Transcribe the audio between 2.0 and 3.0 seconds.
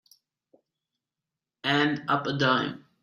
up a dime.